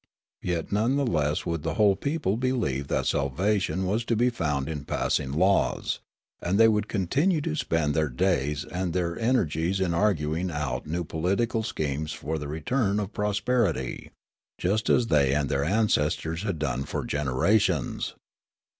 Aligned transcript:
Yet 0.41 0.71
none 0.71 0.95
the 0.95 1.05
less 1.05 1.45
would 1.45 1.61
the 1.61 1.75
whole 1.75 1.95
people 1.95 2.35
believe 2.35 2.87
that 2.87 3.05
salvation 3.05 3.85
was 3.85 4.03
to 4.05 4.15
be 4.15 4.31
found 4.31 4.67
in 4.67 4.83
passing 4.83 5.31
laws; 5.31 5.99
and 6.41 6.57
they 6.59 6.67
would 6.67 6.87
continue 6.87 7.39
to 7.41 7.53
spend 7.55 7.93
their 7.93 8.09
days 8.09 8.65
and 8.65 8.93
their 8.93 9.15
ener 9.17 9.45
gies 9.47 9.79
in 9.79 9.93
arguing 9.93 10.49
out 10.49 10.87
new 10.87 11.03
political 11.03 11.61
schemes 11.61 12.13
for 12.13 12.39
the 12.39 12.47
return 12.47 12.99
of 12.99 13.13
prosperity, 13.13 14.09
just 14.57 14.89
as 14.89 15.05
they 15.05 15.35
and 15.35 15.49
their 15.49 15.63
ancestors 15.63 16.41
had 16.41 16.57
done 16.57 16.83
for 16.83 17.05
generations. 17.05 18.15